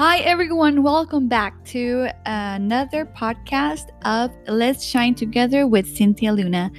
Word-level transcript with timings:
Hi, 0.00 0.20
everyone. 0.20 0.82
Welcome 0.82 1.28
back 1.28 1.62
to 1.66 2.08
another 2.24 3.04
podcast 3.04 3.90
of 4.06 4.34
Let's 4.48 4.82
Shine 4.82 5.14
Together 5.14 5.66
with 5.66 5.86
Cynthia 5.86 6.32
Luna. 6.32 6.70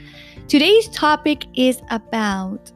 Today's 0.47 0.87
topic 0.89 1.45
is 1.53 1.83
about 1.91 2.71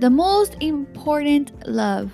the 0.00 0.10
most 0.10 0.56
important 0.60 1.52
love 1.68 2.12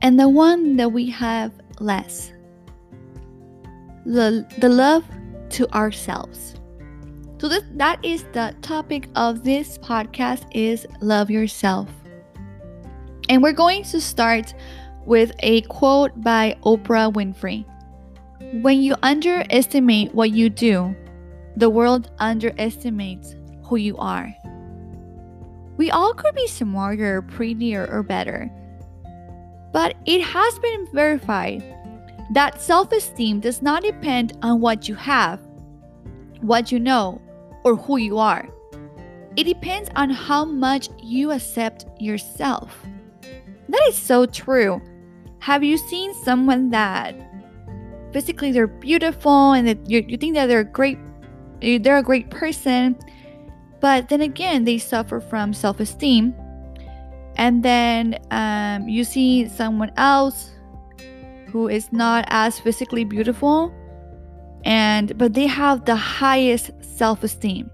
and 0.00 0.18
the 0.18 0.26
one 0.26 0.76
that 0.76 0.90
we 0.90 1.10
have 1.10 1.52
less 1.80 2.32
the, 4.06 4.48
the 4.56 4.70
love 4.70 5.04
to 5.50 5.70
ourselves. 5.74 6.54
So 7.42 7.48
that, 7.48 7.76
that 7.76 8.02
is 8.02 8.24
the 8.32 8.56
topic 8.62 9.10
of 9.16 9.44
this 9.44 9.76
podcast 9.76 10.46
is 10.52 10.86
love 11.02 11.30
yourself. 11.30 11.90
And 13.28 13.42
we're 13.42 13.52
going 13.52 13.82
to 13.84 14.00
start 14.00 14.54
with 15.06 15.32
a 15.40 15.62
quote 15.62 16.20
by 16.22 16.56
Oprah 16.64 17.12
Winfrey. 17.12 17.64
When 18.62 18.82
you 18.82 18.96
underestimate 19.02 20.14
what 20.14 20.30
you 20.30 20.50
do, 20.50 20.94
the 21.56 21.70
world 21.70 22.10
underestimates 22.18 23.34
who 23.64 23.76
you 23.76 23.96
are. 23.98 24.34
We 25.76 25.90
all 25.90 26.14
could 26.14 26.34
be 26.34 26.46
smarter, 26.46 27.22
prettier, 27.22 27.88
or 27.90 28.02
better. 28.02 28.50
But 29.72 29.96
it 30.04 30.22
has 30.22 30.58
been 30.58 30.86
verified 30.92 31.62
that 32.32 32.60
self 32.60 32.92
esteem 32.92 33.40
does 33.40 33.62
not 33.62 33.82
depend 33.82 34.36
on 34.42 34.60
what 34.60 34.88
you 34.88 34.94
have, 34.94 35.40
what 36.40 36.70
you 36.70 36.78
know, 36.78 37.20
or 37.64 37.76
who 37.76 37.96
you 37.96 38.18
are. 38.18 38.48
It 39.36 39.44
depends 39.44 39.88
on 39.96 40.10
how 40.10 40.44
much 40.44 40.88
you 41.02 41.30
accept 41.30 41.86
yourself. 41.98 42.76
That 43.68 43.82
is 43.88 43.96
so 43.96 44.26
true. 44.26 44.80
Have 45.42 45.64
you 45.64 45.76
seen 45.76 46.14
someone 46.14 46.70
that 46.70 47.16
physically 48.12 48.52
they're 48.52 48.68
beautiful 48.68 49.50
and 49.54 49.66
that 49.66 49.90
you, 49.90 50.04
you 50.06 50.16
think 50.16 50.36
that 50.36 50.46
they're 50.46 50.60
a 50.60 50.64
great 50.64 50.98
they're 51.60 51.98
a 51.98 52.02
great 52.02 52.30
person, 52.30 52.96
but 53.80 54.08
then 54.08 54.20
again 54.20 54.62
they 54.62 54.78
suffer 54.78 55.18
from 55.18 55.52
self-esteem, 55.52 56.32
and 57.34 57.64
then 57.64 58.20
um, 58.30 58.88
you 58.88 59.02
see 59.02 59.48
someone 59.48 59.90
else 59.96 60.52
who 61.48 61.66
is 61.66 61.92
not 61.92 62.24
as 62.28 62.60
physically 62.60 63.02
beautiful, 63.02 63.74
and 64.64 65.18
but 65.18 65.34
they 65.34 65.48
have 65.48 65.84
the 65.86 65.96
highest 65.96 66.70
self-esteem. 66.80 67.68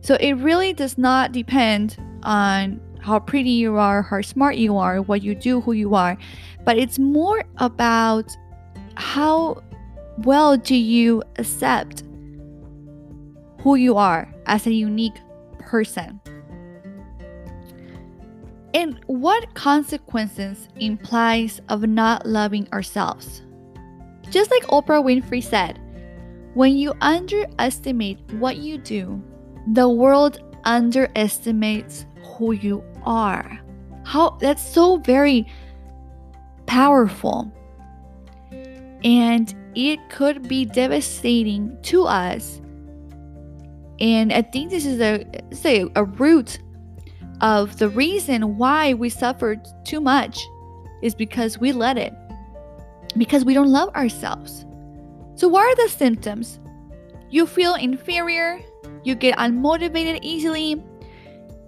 So 0.00 0.16
it 0.16 0.32
really 0.32 0.72
does 0.72 0.98
not 0.98 1.30
depend 1.30 1.96
on 2.24 2.80
how 3.02 3.18
pretty 3.18 3.50
you 3.50 3.76
are, 3.76 4.02
how 4.02 4.20
smart 4.20 4.56
you 4.56 4.76
are, 4.76 5.00
what 5.00 5.22
you 5.22 5.34
do, 5.34 5.62
who 5.62 5.72
you 5.72 5.94
are, 5.94 6.18
but 6.64 6.78
it's 6.78 6.98
more 6.98 7.44
about 7.58 8.36
how 8.96 9.62
well 10.18 10.56
do 10.56 10.74
you 10.74 11.22
accept 11.38 12.02
who 13.60 13.74
you 13.74 13.96
are 13.96 14.32
as 14.46 14.66
a 14.66 14.72
unique 14.72 15.18
person. 15.58 16.20
And 18.72 19.00
what 19.06 19.54
consequences 19.54 20.68
implies 20.76 21.60
of 21.68 21.82
not 21.82 22.24
loving 22.24 22.68
ourselves? 22.72 23.42
Just 24.30 24.50
like 24.50 24.62
Oprah 24.64 25.02
Winfrey 25.02 25.42
said, 25.42 25.80
when 26.54 26.76
you 26.76 26.94
underestimate 27.00 28.18
what 28.34 28.58
you 28.58 28.78
do, 28.78 29.22
the 29.72 29.88
world 29.88 30.40
underestimates 30.64 32.06
who 32.22 32.52
you 32.52 32.84
are. 33.04 33.60
How 34.04 34.30
that's 34.40 34.62
so 34.62 34.98
very 34.98 35.46
powerful. 36.70 37.52
And 39.02 39.52
it 39.74 39.98
could 40.08 40.46
be 40.46 40.64
devastating 40.64 41.76
to 41.82 42.04
us. 42.04 42.60
And 43.98 44.32
I 44.32 44.42
think 44.42 44.70
this 44.70 44.86
is 44.86 45.00
a 45.00 45.26
say 45.52 45.84
a 45.96 46.04
root 46.04 46.60
of 47.40 47.76
the 47.78 47.88
reason 47.88 48.56
why 48.56 48.94
we 48.94 49.08
suffered 49.08 49.66
too 49.84 50.00
much 50.00 50.46
is 51.02 51.12
because 51.12 51.58
we 51.58 51.72
let 51.72 51.98
it. 51.98 52.14
Because 53.16 53.44
we 53.44 53.52
don't 53.52 53.72
love 53.72 53.92
ourselves. 53.96 54.64
So 55.34 55.48
what 55.48 55.64
are 55.64 55.74
the 55.74 55.90
symptoms? 55.90 56.60
You 57.30 57.48
feel 57.48 57.74
inferior, 57.74 58.60
you 59.02 59.16
get 59.16 59.36
unmotivated 59.38 60.20
easily, 60.22 60.80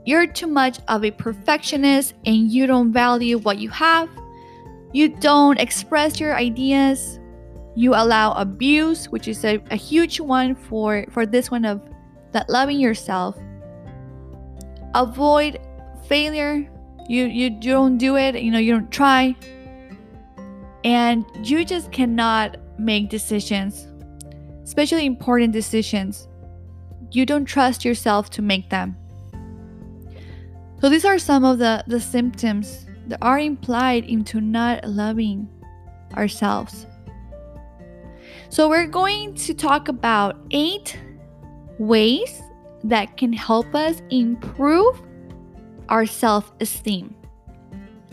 you're 0.05 0.29
too 0.29 0.47
much 0.47 0.79
of 0.87 1.05
a 1.05 1.11
perfectionist 1.11 2.15
and 2.25 2.53
you 2.53 2.69
don't 2.69 2.93
value 2.93 3.39
what 3.39 3.59
you 3.59 3.69
have. 3.71 4.09
You 4.93 5.09
don't 5.09 5.59
express 5.59 6.21
your 6.21 6.35
ideas. 6.35 7.19
You 7.75 7.95
allow 7.95 8.33
abuse, 8.33 9.07
which 9.07 9.29
is 9.29 9.45
a, 9.45 9.63
a 9.71 9.77
huge 9.77 10.21
one 10.21 10.55
for, 10.55 11.07
for 11.11 11.25
this 11.25 11.51
one 11.51 11.65
of 11.65 11.81
that 12.33 12.49
loving 12.51 12.79
yourself. 12.79 13.39
Avoid 14.95 15.59
failure. 16.07 16.69
You, 17.09 17.25
you 17.25 17.51
don't 17.51 17.99
do 17.99 18.17
it, 18.17 18.41
you 18.41 18.51
know, 18.51 18.59
you 18.59 18.73
don't 18.73 18.91
try. 18.91 19.35
And 20.85 21.25
you 21.43 21.65
just 21.65 21.91
cannot 21.93 22.57
make 22.79 23.09
decisions, 23.09 23.87
especially 24.65 25.07
important 25.07 25.53
decisions. 25.53 26.29
You 27.11 27.27
don't 27.27 27.45
trust 27.45 27.85
yourself 27.85 28.31
to 28.31 28.43
make 28.43 28.71
them. 28.71 28.97
So 30.81 30.89
these 30.89 31.05
are 31.05 31.19
some 31.19 31.45
of 31.45 31.59
the, 31.59 31.85
the 31.87 32.01
symptoms 32.01 32.87
that 33.13 33.19
are 33.21 33.39
implied 33.39 34.07
into 34.07 34.41
not 34.41 34.83
loving 34.89 35.47
ourselves. 36.17 36.87
So 38.49 38.71
we're 38.71 38.87
going 38.87 39.35
to 39.35 39.53
talk 39.53 39.89
about 39.89 40.39
eight 40.51 40.99
ways 41.79 42.41
that 42.85 43.19
can 43.19 43.31
help 43.31 43.75
us 43.75 44.01
improve 44.09 44.99
our 45.91 46.07
self 46.07 46.53
esteem, 46.59 47.15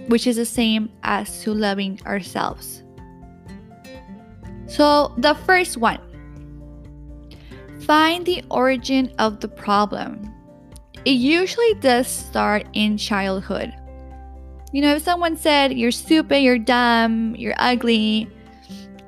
which 0.08 0.28
is 0.28 0.36
the 0.36 0.46
same 0.46 0.92
as 1.04 1.44
to 1.44 1.54
loving 1.54 2.02
ourselves. 2.06 2.84
So, 4.68 5.14
the 5.18 5.34
first 5.46 5.78
one 5.78 6.02
find 7.88 8.26
the 8.26 8.44
origin 8.52 9.14
of 9.18 9.40
the 9.40 9.48
problem. 9.48 10.30
It 11.06 11.12
usually 11.12 11.74
does 11.76 12.08
start 12.08 12.68
in 12.74 12.98
childhood. 12.98 13.74
You 14.72 14.82
know, 14.82 14.96
if 14.96 15.04
someone 15.04 15.36
said 15.36 15.74
you're 15.74 15.92
stupid, 15.92 16.40
you're 16.40 16.60
dumb, 16.60 17.36
you're 17.36 17.56
ugly, 17.58 18.30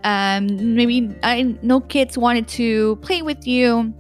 um, 0.03 0.75
maybe 0.75 1.15
I 1.23 1.55
no 1.61 1.79
kids 1.81 2.17
wanted 2.17 2.47
to 2.49 2.95
play 2.97 3.21
with 3.21 3.45
you. 3.45 3.93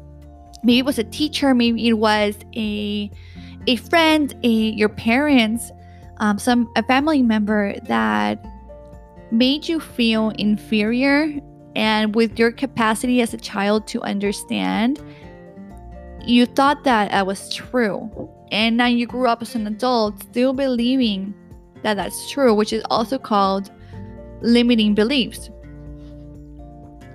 Maybe 0.63 0.79
it 0.79 0.85
was 0.85 0.99
a 0.99 1.03
teacher, 1.03 1.53
maybe 1.53 1.87
it 1.87 1.93
was 1.93 2.35
a 2.55 3.11
a 3.67 3.75
friend, 3.75 4.33
a 4.43 4.47
your 4.47 4.89
parents, 4.89 5.71
um, 6.17 6.39
some 6.39 6.71
a 6.75 6.83
family 6.83 7.21
member 7.21 7.75
that 7.87 8.43
made 9.31 9.67
you 9.67 9.79
feel 9.79 10.29
inferior 10.31 11.31
and 11.75 12.15
with 12.15 12.37
your 12.37 12.51
capacity 12.51 13.21
as 13.21 13.33
a 13.33 13.37
child 13.37 13.87
to 13.87 14.01
understand 14.01 14.99
you 16.25 16.45
thought 16.45 16.83
that 16.83 17.11
that 17.11 17.25
was 17.25 17.53
true. 17.53 18.29
And 18.51 18.77
now 18.77 18.87
you 18.87 19.07
grew 19.07 19.27
up 19.27 19.41
as 19.41 19.55
an 19.55 19.65
adult 19.67 20.21
still 20.23 20.53
believing 20.53 21.33
that 21.83 21.95
that's 21.95 22.29
true, 22.29 22.53
which 22.53 22.73
is 22.73 22.83
also 22.89 23.17
called 23.17 23.71
limiting 24.41 24.93
beliefs. 24.93 25.49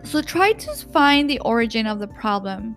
So 0.05 0.23
try 0.23 0.53
to 0.53 0.75
find 0.93 1.29
the 1.29 1.41
origin 1.41 1.87
of 1.87 1.99
the 1.99 2.07
problem. 2.07 2.77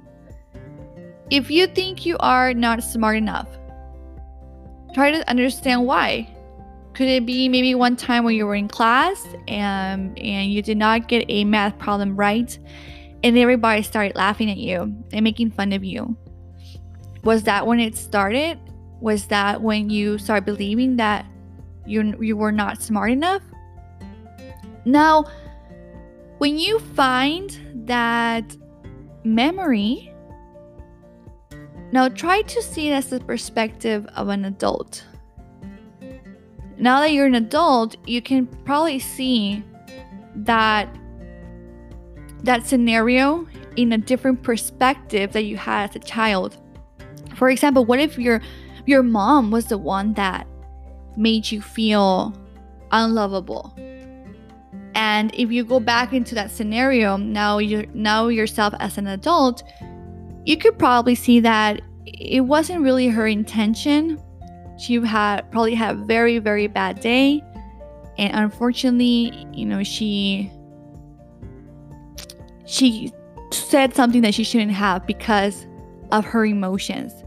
If 1.29 1.51
you 1.51 1.67
think 1.67 2.05
you 2.05 2.17
are 2.19 2.53
not 2.53 2.83
smart 2.83 3.17
enough, 3.17 3.47
try 4.93 5.11
to 5.11 5.29
understand 5.29 5.85
why. 5.85 6.27
Could 6.93 7.07
it 7.07 7.25
be 7.25 7.47
maybe 7.47 7.75
one 7.75 7.95
time 7.95 8.23
when 8.23 8.35
you 8.35 8.45
were 8.45 8.55
in 8.55 8.67
class 8.67 9.25
and, 9.47 10.17
and 10.17 10.51
you 10.51 10.61
did 10.61 10.77
not 10.77 11.07
get 11.07 11.25
a 11.29 11.45
math 11.45 11.77
problem 11.77 12.15
right 12.15 12.57
and 13.23 13.37
everybody 13.37 13.81
started 13.83 14.15
laughing 14.15 14.49
at 14.49 14.57
you 14.57 14.95
and 15.11 15.23
making 15.23 15.51
fun 15.51 15.73
of 15.73 15.83
you. 15.83 16.15
Was 17.23 17.43
that 17.43 17.67
when 17.67 17.79
it 17.79 17.97
started? 17.97 18.59
Was 19.01 19.27
that 19.27 19.61
when 19.61 19.89
you 19.89 20.17
started 20.17 20.45
believing 20.45 20.95
that 20.97 21.25
you 21.89 22.15
you 22.21 22.37
were 22.37 22.51
not 22.51 22.81
smart 22.81 23.11
enough? 23.11 23.41
Now, 24.85 25.25
when 26.37 26.57
you 26.57 26.79
find 26.79 27.49
that 27.85 28.55
memory, 29.23 30.13
now 31.91 32.07
try 32.07 32.41
to 32.43 32.61
see 32.61 32.89
it 32.89 32.93
as 32.93 33.09
the 33.09 33.19
perspective 33.19 34.05
of 34.15 34.29
an 34.29 34.45
adult. 34.45 35.03
Now 36.77 37.01
that 37.01 37.11
you're 37.11 37.25
an 37.25 37.35
adult, 37.35 37.97
you 38.07 38.21
can 38.21 38.47
probably 38.63 38.99
see 38.99 39.63
that 40.35 40.87
that 42.43 42.65
scenario 42.65 43.45
in 43.75 43.91
a 43.91 43.97
different 43.97 44.43
perspective 44.43 45.33
that 45.33 45.43
you 45.43 45.57
had 45.57 45.89
as 45.89 45.95
a 45.97 45.99
child. 45.99 46.57
For 47.35 47.49
example, 47.49 47.83
what 47.85 47.99
if 47.99 48.17
your 48.17 48.41
your 48.85 49.03
mom 49.03 49.51
was 49.51 49.65
the 49.65 49.77
one 49.77 50.13
that 50.13 50.47
made 51.19 51.51
you 51.51 51.61
feel 51.61 52.33
unlovable? 52.91 53.75
And 54.95 55.33
if 55.35 55.51
you 55.51 55.63
go 55.63 55.79
back 55.79 56.13
into 56.13 56.33
that 56.35 56.49
scenario, 56.49 57.15
now 57.17 57.59
you 57.59 57.87
now 57.93 58.27
yourself 58.27 58.73
as 58.79 58.97
an 58.97 59.07
adult, 59.07 59.63
you 60.45 60.57
could 60.57 60.79
probably 60.79 61.15
see 61.15 61.39
that 61.41 61.81
it 62.05 62.41
wasn't 62.41 62.81
really 62.81 63.07
her 63.07 63.27
intention. 63.27 64.19
She 64.77 64.95
had 64.95 65.49
probably 65.51 65.75
had 65.75 65.95
a 65.95 65.99
very, 66.05 66.39
very 66.39 66.67
bad 66.67 66.99
day. 67.01 67.43
And 68.17 68.33
unfortunately, 68.33 69.47
you 69.53 69.65
know, 69.65 69.83
she 69.83 70.51
she 72.65 73.11
said 73.51 73.95
something 73.95 74.21
that 74.21 74.33
she 74.33 74.43
shouldn't 74.43 74.71
have 74.71 75.05
because 75.05 75.65
of 76.11 76.25
her 76.25 76.45
emotions. 76.45 77.18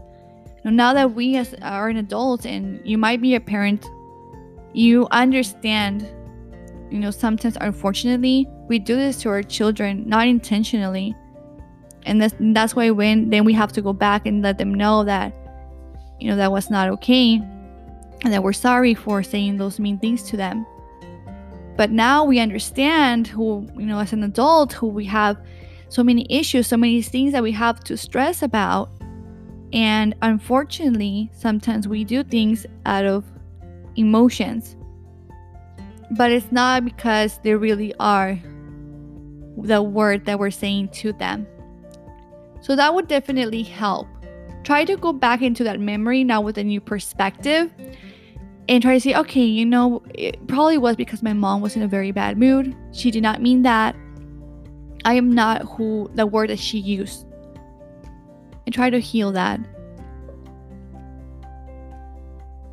Now 0.65 0.93
that 0.93 1.13
we 1.13 1.35
as 1.35 1.53
are 1.61 1.89
an 1.89 1.97
adult 1.97 2.45
and 2.45 2.79
you 2.85 2.97
might 2.97 3.21
be 3.21 3.35
a 3.35 3.39
parent, 3.39 3.85
you 4.73 5.07
understand, 5.11 6.07
you 6.89 6.99
know, 6.99 7.11
sometimes 7.11 7.57
unfortunately 7.59 8.47
we 8.69 8.79
do 8.79 8.95
this 8.95 9.21
to 9.21 9.29
our 9.29 9.43
children 9.43 10.07
not 10.07 10.27
intentionally. 10.27 11.15
And 12.05 12.21
that's 12.21 12.35
that's 12.39 12.75
why 12.75 12.89
when 12.91 13.29
then 13.29 13.45
we 13.45 13.53
have 13.53 13.71
to 13.73 13.81
go 13.81 13.93
back 13.93 14.25
and 14.25 14.41
let 14.41 14.57
them 14.57 14.73
know 14.73 15.03
that, 15.03 15.33
you 16.19 16.29
know, 16.29 16.37
that 16.37 16.51
was 16.51 16.69
not 16.69 16.89
okay 16.89 17.41
and 18.23 18.33
that 18.33 18.41
we're 18.41 18.53
sorry 18.53 18.93
for 18.93 19.21
saying 19.21 19.57
those 19.57 19.79
mean 19.79 19.99
things 19.99 20.23
to 20.23 20.37
them. 20.37 20.65
But 21.75 21.91
now 21.91 22.23
we 22.23 22.39
understand 22.39 23.27
who, 23.27 23.67
you 23.75 23.85
know, 23.85 23.99
as 23.99 24.13
an 24.13 24.23
adult, 24.23 24.73
who 24.73 24.87
we 24.87 25.05
have 25.05 25.37
so 25.89 26.03
many 26.03 26.25
issues, 26.29 26.67
so 26.67 26.77
many 26.77 27.01
things 27.01 27.33
that 27.33 27.43
we 27.43 27.51
have 27.51 27.83
to 27.85 27.97
stress 27.97 28.41
about. 28.41 28.89
And 29.73 30.15
unfortunately, 30.21 31.31
sometimes 31.33 31.87
we 31.87 32.03
do 32.03 32.23
things 32.23 32.65
out 32.85 33.05
of 33.05 33.25
emotions. 33.95 34.75
But 36.11 36.31
it's 36.31 36.51
not 36.51 36.85
because 36.85 37.39
they 37.43 37.55
really 37.55 37.93
are 37.99 38.39
the 39.57 39.81
word 39.81 40.25
that 40.25 40.37
we're 40.37 40.51
saying 40.51 40.89
to 40.89 41.13
them. 41.13 41.47
So 42.61 42.75
that 42.75 42.93
would 42.93 43.07
definitely 43.07 43.63
help. 43.63 44.07
Try 44.63 44.85
to 44.85 44.95
go 44.95 45.11
back 45.11 45.41
into 45.41 45.63
that 45.63 45.79
memory 45.79 46.23
now 46.23 46.39
with 46.39 46.57
a 46.59 46.63
new 46.63 46.79
perspective 46.79 47.73
and 48.69 48.81
try 48.81 48.93
to 48.93 48.99
say, 48.99 49.15
okay, 49.15 49.43
you 49.43 49.65
know, 49.65 50.03
it 50.13 50.47
probably 50.47 50.77
was 50.77 50.95
because 50.95 51.23
my 51.23 51.33
mom 51.33 51.61
was 51.61 51.75
in 51.75 51.81
a 51.81 51.87
very 51.87 52.11
bad 52.11 52.37
mood. 52.37 52.75
She 52.91 53.11
did 53.11 53.23
not 53.23 53.41
mean 53.41 53.63
that. 53.63 53.95
I 55.03 55.15
am 55.15 55.31
not 55.31 55.63
who 55.63 56.09
the 56.13 56.25
word 56.25 56.49
that 56.51 56.59
she 56.59 56.77
used. 56.77 57.25
And 58.65 58.73
try 58.73 58.89
to 58.89 58.99
heal 58.99 59.31
that. 59.33 59.59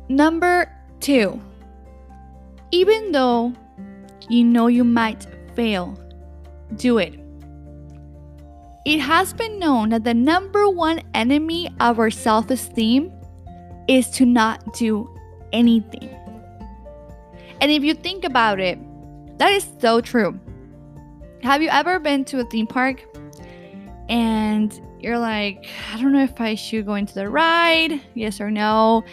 Number 0.09 0.71
two, 0.99 1.41
even 2.71 3.11
though 3.11 3.53
you 4.29 4.43
know 4.43 4.67
you 4.67 4.83
might 4.83 5.25
fail, 5.55 5.97
do 6.75 6.97
it. 6.97 7.17
It 8.85 8.99
has 8.99 9.33
been 9.33 9.59
known 9.59 9.89
that 9.89 10.03
the 10.03 10.13
number 10.13 10.67
one 10.67 11.01
enemy 11.13 11.69
of 11.79 11.99
our 11.99 12.09
self 12.09 12.49
esteem 12.49 13.11
is 13.87 14.09
to 14.11 14.25
not 14.25 14.73
do 14.73 15.09
anything. 15.53 16.09
And 17.61 17.71
if 17.71 17.83
you 17.83 17.93
think 17.93 18.23
about 18.23 18.59
it, 18.59 18.79
that 19.37 19.51
is 19.51 19.67
so 19.79 20.01
true. 20.01 20.39
Have 21.43 21.61
you 21.61 21.69
ever 21.69 21.99
been 21.99 22.25
to 22.25 22.39
a 22.39 22.43
theme 22.45 22.67
park 22.67 23.05
and 24.11 24.79
you're 24.99 25.17
like, 25.17 25.65
I 25.91 25.99
don't 25.99 26.11
know 26.11 26.21
if 26.21 26.39
I 26.39 26.53
should 26.53 26.85
go 26.85 26.95
into 26.95 27.13
the 27.13 27.29
ride, 27.29 28.01
yes 28.13 28.41
or 28.41 28.51
no. 28.51 29.05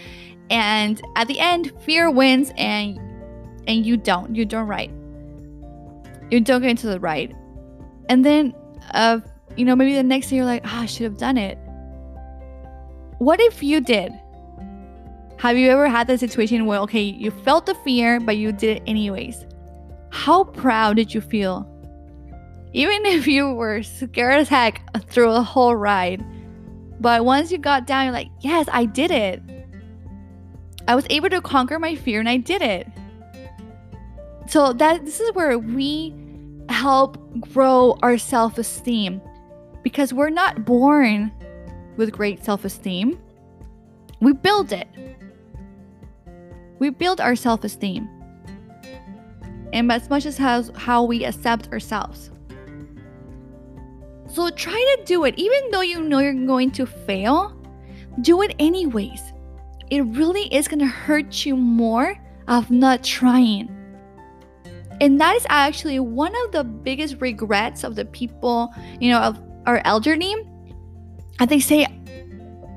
And 0.51 1.01
at 1.15 1.29
the 1.29 1.39
end, 1.39 1.73
fear 1.81 2.11
wins 2.11 2.53
and 2.57 2.99
and 3.69 3.87
you 3.87 3.97
don't. 3.97 4.35
You 4.35 4.45
don't 4.45 4.67
ride. 4.67 4.91
You 6.31 6.41
don't 6.41 6.63
get 6.63 6.71
into 6.71 6.89
the 6.89 6.99
ride. 6.99 7.35
And 8.09 8.25
then 8.25 8.55
uh 8.93 9.21
you 9.57 9.65
know, 9.65 9.77
maybe 9.77 9.95
the 9.95 10.03
next 10.03 10.31
day 10.31 10.37
you're 10.37 10.45
like, 10.45 10.63
ah, 10.65 10.81
oh, 10.81 10.83
I 10.83 10.87
should 10.87 11.05
have 11.05 11.17
done 11.17 11.39
it. 11.39 11.59
What 13.19 13.41
if 13.41 13.63
you 13.63 13.81
did? 13.81 14.13
Have 15.39 15.57
you 15.57 15.71
ever 15.71 15.89
had 15.89 16.09
that 16.09 16.19
situation 16.19 16.67
where 16.67 16.81
okay, 16.81 17.03
you 17.03 17.31
felt 17.31 17.67
the 17.67 17.75
fear, 17.77 18.19
but 18.19 18.37
you 18.37 18.51
did 18.51 18.79
it 18.79 18.83
anyways? 18.89 19.47
How 20.11 20.43
proud 20.43 20.97
did 20.97 21.15
you 21.15 21.21
feel? 21.21 21.69
Even 22.73 23.07
if 23.07 23.27
you 23.27 23.53
were 23.53 23.83
scared 23.83 24.41
as 24.41 24.49
heck 24.49 24.83
through 25.11 25.33
the 25.33 25.43
whole 25.43 25.75
ride. 25.77 26.25
But 27.01 27.25
once 27.25 27.53
you 27.53 27.59
got 27.59 27.87
down, 27.87 28.05
you're 28.05 28.13
like, 28.13 28.31
yes, 28.41 28.67
I 28.73 28.85
did 28.85 29.11
it. 29.11 29.43
I 30.89 30.95
was 30.95 31.07
able 31.11 31.29
to 31.31 31.41
conquer 31.41 31.79
my 31.79 31.95
fear 31.95 32.19
and 32.19 32.29
I 32.29 32.39
did 32.39 32.63
it. 32.63 32.89
So 34.49 34.73
that 34.73 35.05
this 35.05 35.21
is 35.21 35.33
where 35.35 35.59
we 35.59 36.15
help 36.71 37.19
grow 37.41 37.99
our 38.03 38.19
self-esteem 38.19 39.21
because 39.83 40.13
we're 40.13 40.31
not 40.31 40.65
born 40.65 41.31
with 41.97 42.13
great 42.13 42.45
self-esteem. 42.45 43.19
We 44.21 44.33
build 44.33 44.73
it. 44.73 44.89
We 46.79 46.91
build 46.91 47.21
our 47.21 47.37
self-esteem. 47.37 48.09
And 49.73 49.93
as 49.93 50.09
much 50.09 50.25
as 50.25 50.39
how, 50.39 50.65
how 50.73 51.05
we 51.05 51.25
accept 51.25 51.71
ourselves. 51.73 52.31
So 54.29 54.51
try 54.51 54.97
to 54.97 55.05
do 55.05 55.25
it. 55.25 55.35
Even 55.39 55.71
though 55.71 55.81
you 55.81 56.03
know 56.03 56.19
you're 56.19 56.35
going 56.35 56.71
to 56.73 56.87
fail, 56.87 57.55
do 58.21 58.43
it 58.43 58.55
anyways. 58.59 59.33
It 59.91 60.03
really 60.03 60.53
is 60.55 60.69
going 60.69 60.81
to 60.81 60.87
hurt 60.87 61.47
you 61.47 61.57
more 61.57 62.15
of 62.47 62.71
not 62.71 63.03
trying. 63.03 63.75
And 65.01 65.21
that 65.21 65.37
is 65.37 65.47
actually 65.49 66.01
one 66.01 66.35
of 66.45 66.53
the 66.53 66.65
biggest 66.65 67.21
regrets 67.21 67.85
of 67.85 67.95
the 67.95 68.05
people, 68.05 68.75
you 69.01 69.11
know, 69.11 69.21
of 69.21 69.41
our 69.67 69.81
elderly. 69.85 70.35
And 71.41 71.49
they 71.49 71.61
say, 71.61 71.87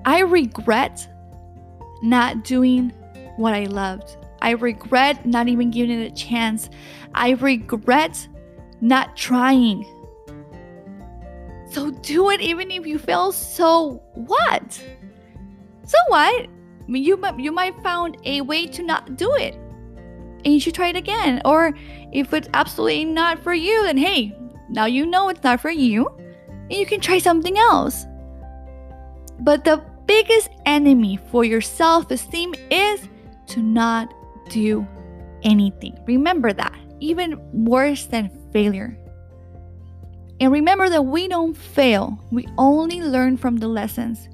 I 0.05 0.19
regret 0.19 1.07
not 2.03 2.43
doing 2.43 2.91
what 3.37 3.53
I 3.53 3.65
loved. 3.65 4.17
I 4.41 4.51
regret 4.51 5.25
not 5.25 5.47
even 5.47 5.71
giving 5.71 5.99
it 5.99 6.11
a 6.11 6.15
chance. 6.15 6.69
I 7.13 7.31
regret 7.31 8.27
not 8.81 9.17
trying. 9.17 9.85
So 11.71 11.89
do 11.89 12.29
it 12.31 12.41
even 12.41 12.69
if 12.69 12.85
you 12.85 12.99
fail. 12.99 13.31
So 13.31 14.03
what? 14.13 14.83
So 15.85 15.97
what? 16.09 16.47
You 16.87 17.15
might 17.15 17.39
you 17.39 17.51
might 17.53 17.81
found 17.81 18.17
a 18.25 18.41
way 18.41 18.67
to 18.67 18.83
not 18.83 19.15
do 19.15 19.33
it, 19.35 19.55
and 20.43 20.53
you 20.53 20.59
should 20.59 20.75
try 20.75 20.89
it 20.89 20.97
again. 20.97 21.41
Or 21.45 21.73
if 22.11 22.33
it's 22.33 22.49
absolutely 22.53 23.05
not 23.05 23.41
for 23.41 23.53
you, 23.53 23.83
then 23.83 23.97
hey, 23.97 24.35
now 24.69 24.85
you 24.85 25.05
know 25.05 25.29
it's 25.29 25.43
not 25.43 25.61
for 25.61 25.71
you, 25.71 26.07
and 26.49 26.73
you 26.73 26.85
can 26.85 26.99
try 26.99 27.19
something 27.19 27.57
else. 27.57 28.05
But 29.39 29.63
the 29.63 29.81
biggest 30.05 30.49
enemy 30.65 31.17
for 31.31 31.45
your 31.45 31.61
self-esteem 31.61 32.53
is 32.69 33.07
to 33.47 33.61
not 33.61 34.13
do 34.49 34.85
anything. 35.43 35.97
Remember 36.05 36.51
that. 36.51 36.77
Even 36.99 37.39
worse 37.53 38.05
than 38.05 38.29
failure. 38.51 38.97
And 40.41 40.51
remember 40.51 40.89
that 40.89 41.03
we 41.03 41.27
don't 41.27 41.55
fail, 41.55 42.19
we 42.31 42.47
only 42.57 42.99
learn 42.99 43.37
from 43.37 43.57
the 43.57 43.67
lessons. 43.67 44.27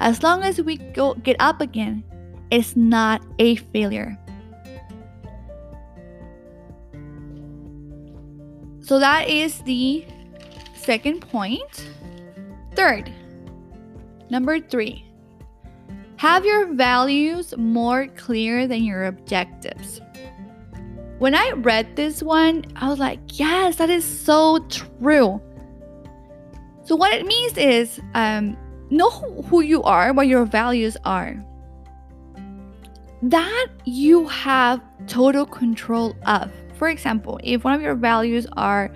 As 0.00 0.24
long 0.24 0.42
as 0.42 0.60
we 0.60 0.76
go 0.76 1.14
get 1.14 1.36
up 1.38 1.60
again, 1.60 2.02
it's 2.50 2.74
not 2.74 3.22
a 3.38 3.54
failure. 3.54 4.18
So 8.80 8.98
that 8.98 9.28
is 9.28 9.60
the 9.62 10.04
second 10.74 11.20
point. 11.20 11.90
Third, 12.74 13.08
number 14.28 14.58
three, 14.58 15.06
have 16.16 16.44
your 16.44 16.74
values 16.74 17.54
more 17.56 18.08
clear 18.16 18.66
than 18.66 18.82
your 18.82 19.04
objectives. 19.04 20.00
When 21.18 21.34
I 21.34 21.50
read 21.56 21.96
this 21.96 22.22
one, 22.22 22.64
I 22.76 22.88
was 22.88 22.98
like, 22.98 23.20
yes, 23.32 23.76
that 23.76 23.88
is 23.88 24.04
so 24.04 24.58
true. 24.68 25.40
So, 26.84 26.94
what 26.94 27.14
it 27.14 27.26
means 27.26 27.56
is 27.56 28.00
um, 28.14 28.56
know 28.90 29.10
who 29.10 29.62
you 29.62 29.82
are, 29.82 30.12
what 30.12 30.28
your 30.28 30.44
values 30.44 30.96
are. 31.04 31.42
That 33.22 33.68
you 33.84 34.28
have 34.28 34.80
total 35.06 35.46
control 35.46 36.14
of. 36.26 36.52
For 36.74 36.88
example, 36.88 37.40
if 37.42 37.64
one 37.64 37.72
of 37.72 37.80
your 37.80 37.94
values 37.94 38.46
are 38.58 38.94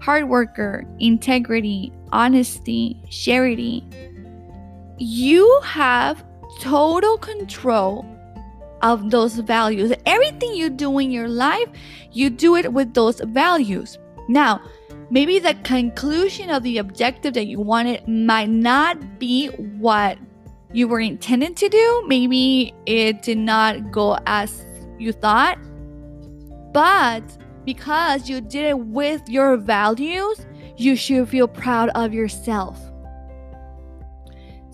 hard 0.00 0.28
worker, 0.28 0.84
integrity, 0.98 1.92
honesty, 2.12 3.00
charity, 3.08 3.84
you 4.98 5.60
have 5.62 6.24
total 6.58 7.16
control 7.16 8.04
of 8.82 9.10
those 9.10 9.36
values. 9.36 9.92
Everything 10.06 10.54
you 10.54 10.70
do 10.70 10.98
in 10.98 11.10
your 11.10 11.28
life, 11.28 11.68
you 12.12 12.30
do 12.30 12.56
it 12.56 12.72
with 12.72 12.94
those 12.94 13.20
values. 13.20 13.98
Now, 14.28 14.60
maybe 15.10 15.38
the 15.38 15.54
conclusion 15.64 16.50
of 16.50 16.62
the 16.62 16.78
objective 16.78 17.34
that 17.34 17.46
you 17.46 17.60
wanted 17.60 18.06
might 18.06 18.48
not 18.48 19.18
be 19.18 19.48
what 19.48 20.18
you 20.72 20.86
were 20.88 21.00
intended 21.00 21.56
to 21.56 21.68
do. 21.68 22.04
Maybe 22.06 22.74
it 22.86 23.22
did 23.22 23.38
not 23.38 23.90
go 23.90 24.18
as 24.26 24.64
you 24.98 25.12
thought. 25.12 25.58
But 26.72 27.24
because 27.64 28.28
you 28.28 28.40
did 28.40 28.64
it 28.64 28.78
with 28.78 29.28
your 29.28 29.56
values, 29.56 30.46
you 30.76 30.96
should 30.96 31.28
feel 31.28 31.48
proud 31.48 31.90
of 31.90 32.14
yourself. 32.14 32.78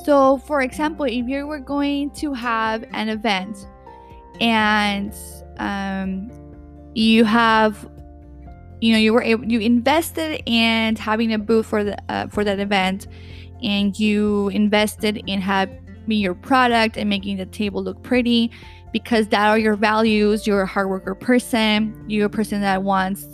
So, 0.04 0.38
for 0.38 0.60
example, 0.60 1.06
if 1.06 1.26
you 1.26 1.46
were 1.46 1.58
going 1.58 2.10
to 2.10 2.32
have 2.32 2.84
an 2.92 3.08
event 3.08 3.66
and 4.40 5.14
um, 5.58 6.30
you 6.94 7.24
have, 7.24 7.88
you 8.80 8.92
know, 8.92 8.98
you 8.98 9.12
were 9.12 9.22
able, 9.22 9.44
you 9.44 9.60
invested 9.60 10.42
in 10.46 10.96
having 10.96 11.32
a 11.32 11.38
booth 11.38 11.66
for 11.66 11.84
the 11.84 11.96
uh, 12.10 12.28
for 12.28 12.44
that 12.44 12.60
event, 12.60 13.06
and 13.62 13.98
you 13.98 14.48
invested 14.48 15.22
in 15.26 15.40
having 15.40 15.78
your 16.06 16.34
product 16.34 16.96
and 16.96 17.08
making 17.08 17.36
the 17.36 17.46
table 17.46 17.82
look 17.82 18.02
pretty 18.02 18.50
because 18.92 19.28
that 19.28 19.48
are 19.48 19.58
your 19.58 19.76
values. 19.76 20.46
You're 20.46 20.62
a 20.62 20.66
hard 20.66 20.88
worker 20.88 21.14
person. 21.14 22.04
You're 22.08 22.26
a 22.26 22.30
person 22.30 22.60
that 22.62 22.82
wants 22.82 23.26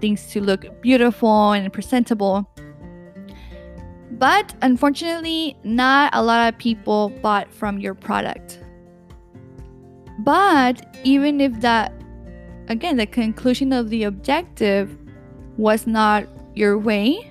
things 0.00 0.26
to 0.32 0.40
look 0.40 0.82
beautiful 0.82 1.52
and 1.52 1.72
presentable. 1.72 2.48
But 4.10 4.54
unfortunately, 4.62 5.56
not 5.64 6.14
a 6.14 6.22
lot 6.22 6.52
of 6.52 6.58
people 6.58 7.08
bought 7.22 7.52
from 7.52 7.78
your 7.78 7.94
product. 7.94 8.61
But 10.22 10.96
even 11.02 11.40
if 11.40 11.60
that, 11.60 11.92
again, 12.68 12.96
the 12.96 13.06
conclusion 13.06 13.72
of 13.72 13.90
the 13.90 14.04
objective 14.04 14.96
was 15.56 15.86
not 15.86 16.26
your 16.54 16.78
way, 16.78 17.30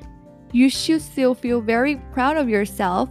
you 0.52 0.70
should 0.70 1.02
still 1.02 1.34
feel 1.34 1.62
very 1.62 1.96
proud 2.12 2.36
of 2.36 2.50
yourself 2.50 3.10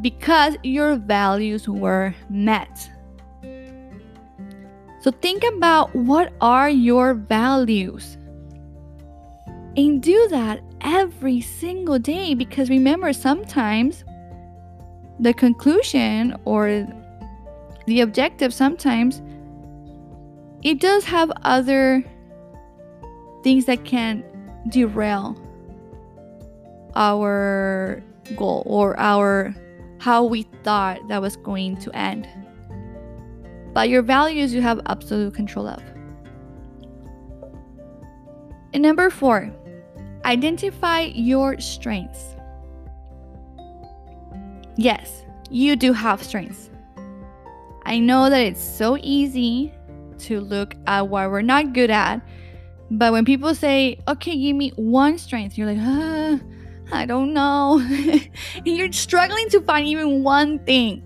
because 0.00 0.56
your 0.64 0.96
values 0.96 1.68
were 1.68 2.14
met. 2.28 2.90
So 5.00 5.10
think 5.10 5.44
about 5.56 5.94
what 5.94 6.32
are 6.40 6.70
your 6.70 7.14
values 7.14 8.16
and 9.76 10.02
do 10.02 10.28
that 10.30 10.60
every 10.80 11.40
single 11.40 11.98
day 11.98 12.34
because 12.34 12.68
remember, 12.68 13.12
sometimes 13.12 14.04
the 15.20 15.32
conclusion 15.32 16.36
or 16.44 16.86
the 17.86 18.00
objective 18.00 18.52
sometimes 18.52 19.22
it 20.62 20.80
does 20.80 21.04
have 21.04 21.32
other 21.42 22.04
things 23.42 23.64
that 23.66 23.84
can 23.84 24.24
derail 24.68 25.36
our 26.94 28.02
goal 28.36 28.62
or 28.66 28.98
our 28.98 29.54
how 29.98 30.24
we 30.24 30.42
thought 30.62 31.00
that 31.08 31.20
was 31.20 31.36
going 31.36 31.76
to 31.76 31.90
end. 31.96 32.28
But 33.72 33.88
your 33.88 34.02
values 34.02 34.52
you 34.52 34.60
have 34.62 34.80
absolute 34.86 35.34
control 35.34 35.66
of. 35.66 35.82
And 38.72 38.82
number 38.82 39.10
four, 39.10 39.52
Identify 40.24 41.10
your 41.14 41.58
strengths. 41.58 42.36
Yes, 44.76 45.24
you 45.50 45.74
do 45.74 45.92
have 45.92 46.22
strengths. 46.22 46.70
I 47.92 47.98
know 47.98 48.30
that 48.30 48.40
it's 48.40 48.64
so 48.64 48.96
easy 49.02 49.70
to 50.20 50.40
look 50.40 50.74
at 50.86 51.08
what 51.08 51.30
we're 51.30 51.42
not 51.42 51.74
good 51.74 51.90
at, 51.90 52.26
but 52.90 53.12
when 53.12 53.26
people 53.26 53.54
say, 53.54 53.98
okay, 54.08 54.34
give 54.34 54.56
me 54.56 54.70
one 54.76 55.18
strength, 55.18 55.58
you're 55.58 55.70
like, 55.70 56.40
I 56.90 57.04
don't 57.04 57.34
know. 57.34 57.80
and 57.84 58.66
you're 58.66 58.90
struggling 58.92 59.46
to 59.50 59.60
find 59.60 59.86
even 59.86 60.22
one 60.22 60.58
thing. 60.60 61.02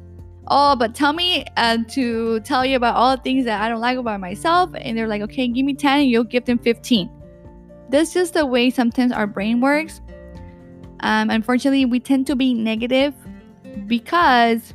Oh, 0.46 0.76
but 0.76 0.94
tell 0.94 1.12
me 1.12 1.44
uh, 1.56 1.78
to 1.88 2.38
tell 2.42 2.64
you 2.64 2.76
about 2.76 2.94
all 2.94 3.16
the 3.16 3.22
things 3.24 3.46
that 3.46 3.60
I 3.60 3.68
don't 3.68 3.80
like 3.80 3.98
about 3.98 4.20
myself. 4.20 4.70
And 4.76 4.96
they're 4.96 5.08
like, 5.08 5.22
okay, 5.22 5.48
give 5.48 5.66
me 5.66 5.74
10 5.74 6.02
and 6.02 6.08
you'll 6.08 6.22
give 6.22 6.44
them 6.44 6.60
15. 6.60 7.10
That's 7.88 8.14
just 8.14 8.34
the 8.34 8.46
way 8.46 8.70
sometimes 8.70 9.10
our 9.10 9.26
brain 9.26 9.60
works. 9.60 10.00
Um, 11.00 11.30
unfortunately, 11.30 11.84
we 11.84 11.98
tend 11.98 12.28
to 12.28 12.36
be 12.36 12.54
negative 12.54 13.12
because 13.88 14.72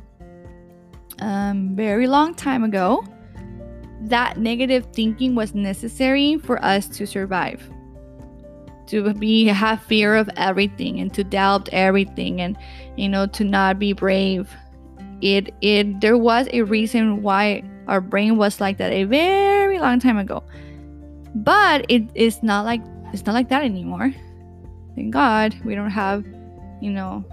um, 1.20 1.74
very 1.76 2.06
long 2.06 2.34
time 2.34 2.64
ago, 2.64 3.04
that 4.02 4.36
negative 4.36 4.86
thinking 4.92 5.34
was 5.34 5.54
necessary 5.54 6.36
for 6.38 6.62
us 6.64 6.88
to 6.88 7.06
survive. 7.06 7.62
To 8.88 9.14
be 9.14 9.46
have 9.46 9.82
fear 9.82 10.16
of 10.16 10.28
everything 10.36 11.00
and 11.00 11.12
to 11.14 11.24
doubt 11.24 11.68
everything 11.72 12.40
and 12.42 12.58
you 12.96 13.08
know 13.08 13.26
to 13.26 13.44
not 13.44 13.78
be 13.78 13.92
brave. 13.92 14.50
It 15.22 15.54
it 15.62 16.00
there 16.00 16.18
was 16.18 16.48
a 16.52 16.62
reason 16.62 17.22
why 17.22 17.62
our 17.88 18.00
brain 18.00 18.36
was 18.36 18.60
like 18.60 18.78
that 18.78 18.92
a 18.92 19.04
very 19.04 19.78
long 19.78 20.00
time 20.00 20.18
ago. 20.18 20.42
But 21.34 21.86
it 21.88 22.02
is 22.14 22.42
not 22.42 22.64
like 22.64 22.82
it's 23.12 23.24
not 23.24 23.32
like 23.32 23.48
that 23.48 23.64
anymore. 23.64 24.12
Thank 24.94 25.12
God 25.12 25.54
we 25.64 25.74
don't 25.74 25.90
have, 25.90 26.24
you 26.80 26.90
know, 26.90 27.24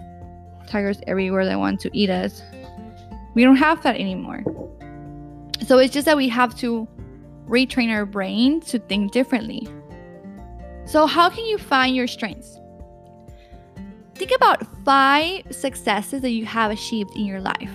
tigers 0.68 1.02
everywhere 1.08 1.46
that 1.46 1.60
want 1.60 1.80
to 1.82 1.90
eat 1.94 2.10
us. 2.10 2.42
We 3.40 3.46
don't 3.46 3.56
have 3.56 3.82
that 3.84 3.96
anymore. 3.96 4.44
So 5.66 5.78
it's 5.78 5.94
just 5.94 6.04
that 6.08 6.18
we 6.18 6.28
have 6.28 6.58
to 6.58 6.86
retrain 7.48 7.90
our 7.90 8.06
brain 8.06 8.60
to 8.64 8.80
think 8.80 9.14
differently. 9.14 9.66
So, 10.84 11.06
how 11.06 11.30
can 11.30 11.46
you 11.46 11.58
find 11.58 11.96
your 11.96 12.06
strengths? 12.06 12.60
Think 14.16 14.32
about 14.36 14.68
five 14.84 15.44
successes 15.52 16.22
that 16.22 16.32
you 16.32 16.46
have 16.48 16.70
achieved 16.70 17.12
in 17.16 17.24
your 17.24 17.40
life. 17.40 17.72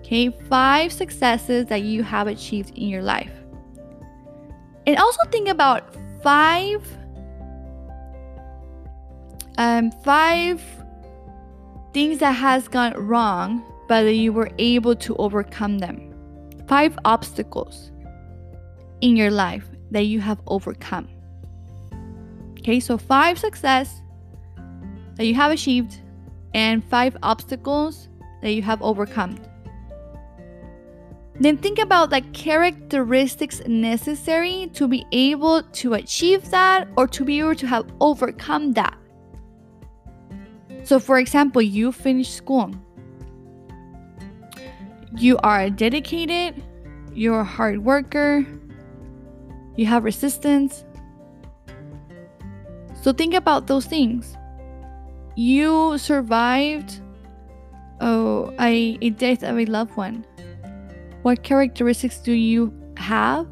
Okay, 0.00 0.28
five 0.50 0.92
successes 0.92 1.64
that 1.68 1.80
you 1.80 2.02
have 2.02 2.26
achieved 2.26 2.76
in 2.76 2.88
your 2.90 3.02
life. 3.02 3.32
And 4.86 4.98
also 4.98 5.24
think 5.30 5.48
about 5.48 5.96
five 6.22 6.86
um, 9.56 9.90
five 10.04 10.62
things 11.98 12.18
that 12.18 12.30
has 12.30 12.68
gone 12.68 12.94
wrong, 12.94 13.60
but 13.88 14.02
you 14.14 14.32
were 14.32 14.52
able 14.58 14.94
to 14.94 15.16
overcome 15.16 15.80
them. 15.80 15.96
Five 16.68 16.96
obstacles 17.04 17.90
in 19.00 19.16
your 19.16 19.32
life 19.32 19.64
that 19.90 20.04
you 20.04 20.20
have 20.20 20.40
overcome. 20.46 21.08
Okay, 22.60 22.78
so 22.78 22.96
five 22.98 23.36
success 23.36 24.00
that 25.16 25.26
you 25.26 25.34
have 25.34 25.50
achieved 25.50 25.98
and 26.54 26.84
five 26.84 27.16
obstacles 27.24 28.08
that 28.42 28.52
you 28.52 28.62
have 28.62 28.80
overcome. 28.80 29.36
Then 31.40 31.56
think 31.56 31.80
about 31.80 32.10
the 32.10 32.20
characteristics 32.32 33.60
necessary 33.66 34.70
to 34.74 34.86
be 34.86 35.04
able 35.10 35.64
to 35.82 35.94
achieve 35.94 36.48
that 36.52 36.86
or 36.96 37.08
to 37.08 37.24
be 37.24 37.40
able 37.40 37.56
to 37.56 37.66
have 37.66 37.86
overcome 37.98 38.72
that. 38.74 38.96
So, 40.88 40.98
for 40.98 41.18
example, 41.18 41.60
you 41.60 41.92
finish 41.92 42.30
school, 42.30 42.72
you 45.18 45.36
are 45.42 45.68
dedicated, 45.68 46.64
you're 47.12 47.40
a 47.40 47.44
hard 47.44 47.84
worker, 47.84 48.46
you 49.76 49.84
have 49.84 50.04
resistance. 50.04 50.86
So, 53.02 53.12
think 53.12 53.34
about 53.34 53.66
those 53.66 53.84
things. 53.84 54.34
You 55.36 55.98
survived 55.98 57.02
oh, 58.00 58.54
a, 58.58 58.96
a 59.02 59.10
death 59.10 59.42
of 59.42 59.58
a 59.58 59.66
loved 59.66 59.94
one 59.94 60.24
what 61.20 61.42
characteristics 61.42 62.16
do 62.20 62.32
you 62.32 62.72
have 62.96 63.46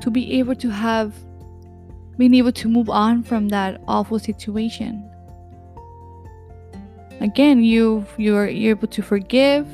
to 0.00 0.10
be 0.10 0.32
able 0.40 0.56
to 0.56 0.68
have 0.68 1.14
been 2.18 2.34
able 2.34 2.50
to 2.50 2.68
move 2.68 2.90
on 2.90 3.22
from 3.22 3.50
that 3.50 3.80
awful 3.86 4.18
situation 4.18 5.08
again 7.20 7.62
you 7.62 8.06
you're, 8.16 8.48
you're 8.48 8.70
able 8.72 8.88
to 8.88 9.02
forgive. 9.02 9.66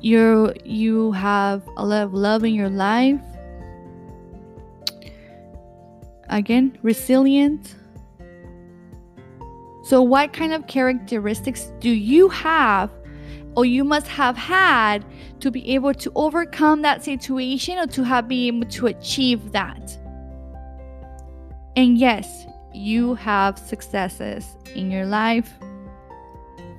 You 0.00 0.54
you 0.64 1.12
have 1.12 1.62
a 1.76 1.84
lot 1.84 2.02
of 2.02 2.14
love 2.14 2.44
in 2.44 2.54
your 2.54 2.70
life. 2.70 3.20
Again 6.28 6.78
resilient. 6.82 7.74
So 9.84 10.02
what 10.02 10.32
kind 10.32 10.52
of 10.52 10.66
characteristics 10.66 11.72
do 11.80 11.90
you 11.90 12.28
have 12.28 12.90
or 13.56 13.64
you 13.64 13.84
must 13.84 14.06
have 14.06 14.36
had 14.36 15.04
to 15.40 15.50
be 15.50 15.74
able 15.74 15.94
to 15.94 16.12
overcome 16.14 16.82
that 16.82 17.04
situation 17.04 17.78
or 17.78 17.86
to 17.86 18.04
have 18.04 18.28
been 18.28 18.56
able 18.56 18.68
to 18.70 18.86
achieve 18.86 19.52
that. 19.52 19.96
And 21.76 21.98
yes, 21.98 22.46
you 22.72 23.14
have 23.14 23.58
successes 23.58 24.46
in 24.74 24.90
your 24.90 25.06
life. 25.06 25.52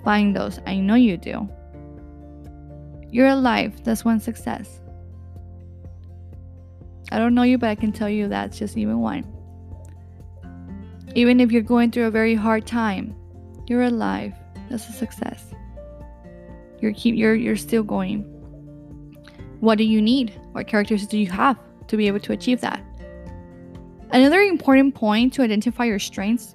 Find 0.03 0.35
those. 0.35 0.59
I 0.65 0.77
know 0.77 0.95
you 0.95 1.17
do. 1.17 1.47
You're 3.11 3.27
alive. 3.27 3.83
That's 3.83 4.05
one 4.05 4.19
success. 4.19 4.79
I 7.11 7.17
don't 7.17 7.35
know 7.35 7.43
you, 7.43 7.57
but 7.57 7.69
I 7.69 7.75
can 7.75 7.91
tell 7.91 8.09
you 8.09 8.29
that's 8.29 8.57
just 8.57 8.77
even 8.77 8.99
one. 8.99 9.25
Even 11.13 11.41
if 11.41 11.51
you're 11.51 11.61
going 11.61 11.91
through 11.91 12.05
a 12.05 12.11
very 12.11 12.35
hard 12.35 12.65
time, 12.65 13.13
you're 13.67 13.83
alive. 13.83 14.33
That's 14.69 14.87
a 14.87 14.93
success. 14.93 15.43
You're 16.79 16.93
keep 16.93 17.15
you're 17.15 17.35
you're 17.35 17.57
still 17.57 17.83
going. 17.83 18.23
What 19.59 19.77
do 19.77 19.83
you 19.83 20.01
need? 20.01 20.39
What 20.53 20.67
characteristics 20.67 21.11
do 21.11 21.17
you 21.17 21.29
have 21.29 21.59
to 21.87 21.97
be 21.97 22.07
able 22.07 22.21
to 22.21 22.31
achieve 22.31 22.61
that? 22.61 22.81
Another 24.11 24.41
important 24.41 24.93
point 24.93 25.33
to 25.33 25.41
identify 25.41 25.85
your 25.85 25.99
strengths 25.99 26.53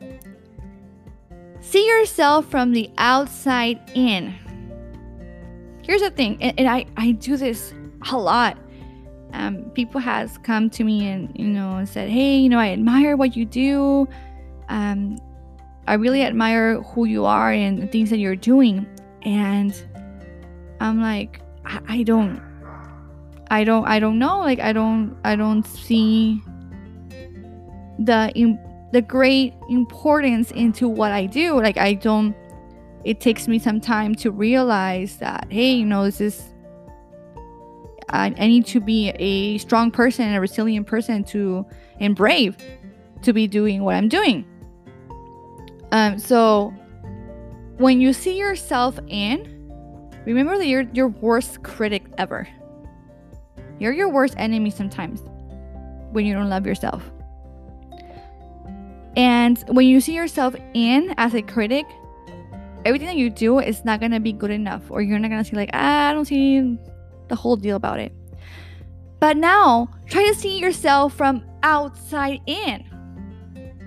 see 1.67 1.87
yourself 1.89 2.47
from 2.47 2.73
the 2.73 2.91
outside 2.97 3.81
in. 3.95 4.35
Here's 5.83 6.01
the 6.01 6.11
thing, 6.11 6.39
and, 6.41 6.59
and 6.59 6.69
I, 6.69 6.87
I 6.97 7.13
do 7.13 7.37
this 7.37 7.75
a 8.11 8.17
lot. 8.17 8.57
Um, 9.33 9.71
people 9.75 10.01
has 10.01 10.39
come 10.39 10.71
to 10.71 10.85
me 10.85 11.09
and 11.09 11.31
you 11.39 11.49
know 11.49 11.85
said, 11.85 12.09
"Hey, 12.09 12.39
you 12.39 12.49
know, 12.49 12.59
I 12.59 12.71
admire 12.71 13.17
what 13.17 13.37
you 13.37 13.45
do. 13.45 14.09
Um, 14.69 15.19
I 15.87 15.95
really 15.95 16.23
admire 16.23 16.83
who 16.83 17.05
you 17.05 17.25
are 17.25 17.53
and 17.53 17.83
the 17.83 17.87
things 17.87 18.11
that 18.11 18.19
you're 18.19 18.37
doing." 18.37 18.87
And 19.23 19.75
I'm 20.81 21.01
like, 21.01 21.41
I, 21.65 21.81
I 21.89 22.03
don't, 22.05 22.41
I 23.51 23.65
don't, 23.65 23.87
I 23.87 23.99
don't 23.99 24.19
know. 24.19 24.39
Like, 24.39 24.61
I 24.61 24.73
don't, 24.73 25.17
I 25.25 25.35
don't 25.35 25.65
see 25.67 26.43
the 27.99 28.59
the 28.93 29.03
great 29.03 29.55
importance 29.69 30.50
into 30.53 30.88
what 30.88 31.12
I 31.12 31.26
do. 31.26 31.61
Like, 31.61 31.76
I 31.76 31.95
don't. 31.95 32.35
It 33.05 33.21
takes 33.21 33.47
me 33.47 33.59
some 33.59 33.81
time 33.81 34.15
to 34.17 34.31
realize 34.31 35.19
that, 35.19 35.47
hey, 35.50 35.75
you 35.75 35.85
know, 35.85 36.05
this 36.05 36.21
is 36.21 36.55
I, 38.09 38.26
I 38.38 38.47
need 38.47 38.67
to 38.67 38.81
be 38.81 39.11
a 39.11 39.59
strong 39.59 39.91
person 39.91 40.26
and 40.26 40.37
a 40.37 40.41
resilient 40.41 40.87
person 40.87 41.25
to 41.25 41.67
and 42.00 42.15
brave 42.15 42.57
to 43.23 43.33
be 43.33 43.47
doing 43.47 43.83
what 43.83 43.95
I'm 43.95 44.09
doing. 44.09 44.45
Um, 45.93 46.19
so 46.19 46.73
when 47.79 48.00
you 48.00 48.12
see 48.12 48.38
yourself 48.38 48.99
in, 49.09 50.12
remember 50.25 50.57
that 50.59 50.67
you're 50.67 50.87
your 50.93 51.09
worst 51.09 51.62
critic 51.62 52.05
ever. 52.19 52.49
You're 53.79 53.93
your 53.93 54.09
worst 54.09 54.35
enemy 54.38 54.71
sometimes 54.71 55.23
when 56.12 56.25
you 56.25 56.35
don't 56.35 56.49
love 56.49 56.67
yourself. 56.67 57.03
And 59.16 59.58
when 59.68 59.87
you 59.87 60.00
see 60.00 60.14
yourself 60.14 60.54
in 60.75 61.14
as 61.16 61.35
a 61.35 61.42
critic, 61.42 61.87
everything 62.85 63.08
that 63.08 63.16
you 63.16 63.30
do 63.30 63.58
is 63.58 63.85
not 63.85 64.00
gonna 64.00 64.20
be 64.20 64.32
good 64.32 64.50
enough, 64.50 64.90
or 64.90 65.00
you're 65.00 65.18
not 65.18 65.30
gonna 65.30 65.44
see 65.44 65.56
like, 65.56 65.70
ah, 65.73 66.11
I 66.11 66.12
don't 66.12 66.26
see 66.26 66.78
the 67.28 67.35
whole 67.35 67.56
deal 67.56 67.76
about 67.76 67.99
it. 67.99 68.12
But 69.18 69.38
now, 69.38 69.88
try 70.06 70.26
to 70.26 70.35
see 70.35 70.58
yourself 70.58 71.14
from 71.14 71.44
outside 71.62 72.40
in. 72.46 72.85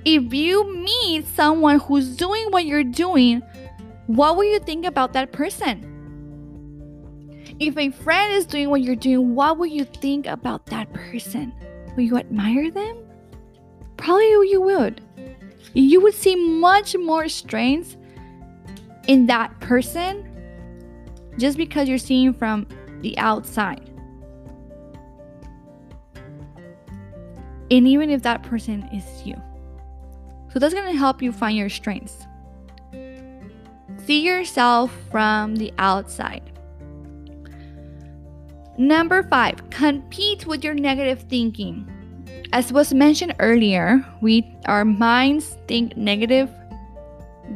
If 0.06 0.34
you 0.34 0.74
meet 0.84 1.28
someone 1.28 1.80
who's 1.80 2.16
doing 2.16 2.48
what 2.50 2.66
you're 2.66 2.84
doing, 2.84 3.42
what 4.08 4.36
will 4.38 4.46
you 4.46 4.60
think 4.60 4.86
about 4.86 5.14
that 5.14 5.32
person? 5.32 5.86
If 7.60 7.78
a 7.78 7.92
friend 7.92 8.34
is 8.34 8.46
doing 8.46 8.70
what 8.70 8.82
you're 8.82 8.96
doing, 8.96 9.36
what 9.36 9.58
will 9.58 9.68
you 9.68 9.86
think 9.86 10.26
about 10.26 10.66
that 10.68 10.92
person? 10.94 11.54
Will 11.96 12.04
you 12.04 12.18
admire 12.18 12.72
them? 12.72 12.98
Probably 13.98 14.26
you 14.50 14.62
would. 14.62 15.02
You 15.74 16.02
would 16.02 16.14
see 16.14 16.36
much 16.36 16.96
more 16.98 17.28
strengths 17.28 17.98
in 19.08 19.28
that 19.28 19.60
person 19.60 20.26
just 21.38 21.58
because 21.58 21.88
you're 21.88 21.98
seeing 21.98 22.34
from 22.34 22.68
the 23.02 23.18
outside. 23.18 23.90
And 27.72 27.88
even 27.88 28.10
if 28.10 28.24
that 28.24 28.44
person 28.44 28.84
is 28.94 29.26
you. 29.26 29.36
So 30.52 30.60
that's 30.60 30.74
going 30.74 30.92
to 30.92 30.98
help 30.98 31.22
you 31.22 31.32
find 31.32 31.56
your 31.56 31.70
strengths. 31.70 32.26
See 34.06 34.22
yourself 34.22 34.92
from 35.12 35.56
the 35.56 35.72
outside. 35.78 36.52
Number 38.78 39.24
five, 39.24 39.70
compete 39.70 40.48
with 40.48 40.64
your 40.64 40.74
negative 40.74 41.24
thinking. 41.30 41.88
As 42.52 42.74
was 42.74 42.94
mentioned 42.94 43.36
earlier, 43.40 44.04
we 44.22 44.58
our 44.66 44.84
minds 44.84 45.58
think 45.68 45.96
negative 45.96 46.50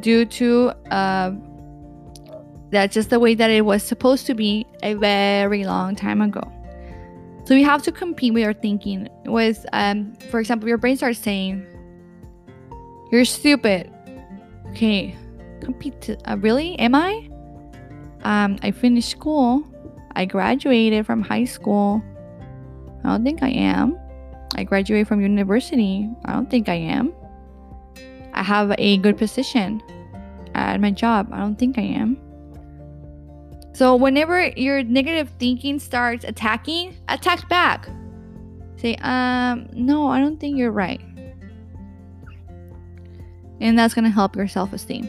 due 0.00 0.24
to 0.24 0.72
uh, 0.90 1.32
that's 2.70 2.94
just 2.94 3.10
the 3.10 3.18
way 3.18 3.34
that 3.34 3.50
it 3.50 3.64
was 3.64 3.82
supposed 3.82 4.26
to 4.26 4.34
be 4.34 4.66
a 4.82 4.94
very 4.94 5.64
long 5.64 5.96
time 5.96 6.20
ago. 6.20 6.42
So 7.44 7.54
we 7.54 7.62
have 7.62 7.82
to 7.82 7.92
compete 7.92 8.32
with 8.32 8.44
our 8.44 8.52
thinking. 8.52 9.08
With, 9.26 9.66
um, 9.72 10.14
for 10.30 10.40
example, 10.40 10.68
your 10.68 10.78
brain 10.78 10.96
starts 10.96 11.18
saying, 11.18 11.66
"You're 13.10 13.24
stupid." 13.24 13.90
Okay, 14.70 15.14
compete. 15.60 16.00
To, 16.02 16.16
uh, 16.30 16.36
really? 16.36 16.78
Am 16.78 16.94
I? 16.94 17.28
Um, 18.22 18.58
I 18.62 18.70
finished 18.70 19.10
school. 19.10 19.64
I 20.16 20.24
graduated 20.24 21.04
from 21.04 21.22
high 21.22 21.44
school. 21.44 22.02
I 23.04 23.10
don't 23.10 23.24
think 23.24 23.42
I 23.42 23.50
am. 23.50 23.98
I 24.54 24.64
graduate 24.64 25.06
from 25.06 25.20
university. 25.20 26.08
I 26.24 26.32
don't 26.32 26.50
think 26.50 26.68
I 26.68 26.74
am. 26.74 27.12
I 28.32 28.42
have 28.42 28.74
a 28.78 28.98
good 28.98 29.16
position 29.16 29.82
at 30.54 30.80
my 30.80 30.90
job. 30.90 31.28
I 31.32 31.38
don't 31.38 31.58
think 31.58 31.78
I 31.78 31.82
am. 31.82 32.18
So 33.72 33.96
whenever 33.96 34.48
your 34.56 34.82
negative 34.84 35.30
thinking 35.38 35.80
starts 35.80 36.24
attacking, 36.24 36.96
attack 37.08 37.48
back. 37.48 37.88
Say, 38.76 38.94
um, 38.96 39.68
no, 39.72 40.08
I 40.08 40.20
don't 40.20 40.38
think 40.38 40.56
you're 40.56 40.70
right. 40.70 41.00
And 43.60 43.78
that's 43.78 43.94
gonna 43.94 44.10
help 44.10 44.36
your 44.36 44.46
self-esteem. 44.46 45.08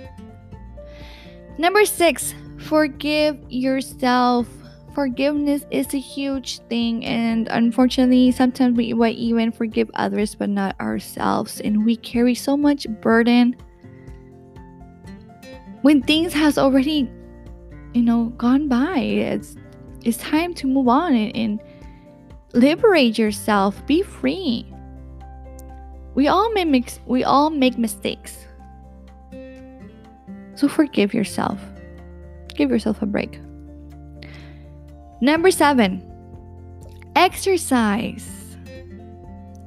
Number 1.58 1.86
six, 1.86 2.34
forgive 2.58 3.38
yourself. 3.50 4.48
Forgiveness 4.96 5.66
is 5.72 5.94
a 5.94 6.00
huge 6.00 6.60
thing, 6.70 7.04
and 7.04 7.50
unfortunately, 7.50 8.32
sometimes 8.32 8.78
we 8.78 8.94
might 8.94 9.18
even 9.18 9.52
forgive 9.52 9.92
others 9.94 10.36
but 10.36 10.50
not 10.50 10.80
ourselves, 10.80 11.60
and 11.60 11.86
we 11.86 11.98
carry 11.98 12.34
so 12.34 12.56
much 12.56 12.88
burden. 13.02 13.58
When 15.82 16.02
things 16.02 16.32
has 16.32 16.58
already 16.58 17.12
you 17.94 18.02
know 18.02 18.26
gone 18.38 18.68
by 18.68 19.00
it's 19.00 19.56
it's 20.04 20.18
time 20.18 20.54
to 20.54 20.68
move 20.68 20.88
on 20.88 21.14
and, 21.14 21.36
and 21.36 21.60
liberate 22.54 23.18
yourself 23.18 23.86
be 23.88 24.02
free. 24.02 24.66
We 26.14 26.28
all 26.28 26.52
make 26.54 26.94
we 27.06 27.26
all 27.26 27.50
make 27.50 27.78
mistakes. 27.78 28.46
So 30.56 30.70
forgive 30.70 31.14
yourself. 31.14 31.60
Give 32.56 32.70
yourself 32.70 33.02
a 33.02 33.06
break 33.06 33.42
number 35.22 35.52
seven 35.52 36.04
exercise 37.16 38.58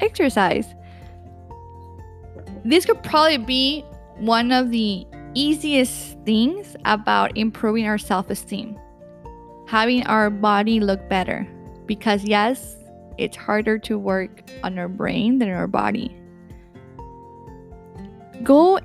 exercise 0.00 0.74
this 2.64 2.84
could 2.84 3.02
probably 3.02 3.38
be 3.38 3.84
one 4.18 4.52
of 4.52 4.70
the 4.70 5.06
easiest 5.34 6.18
things 6.24 6.76
about 6.84 7.36
improving 7.36 7.86
our 7.86 7.98
self 7.98 8.30
esteem. 8.30 8.78
Having 9.66 10.06
our 10.06 10.30
body 10.30 10.80
look 10.80 11.08
better. 11.08 11.46
Because, 11.86 12.24
yes, 12.24 12.76
it's 13.16 13.36
harder 13.36 13.78
to 13.78 13.98
work 13.98 14.50
on 14.62 14.78
our 14.78 14.88
brain 14.88 15.38
than 15.38 15.48
our 15.50 15.66
body. 15.66 16.14
Go 18.42 18.78